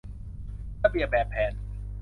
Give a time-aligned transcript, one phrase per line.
[0.83, 1.53] ระเบียบแบบแผน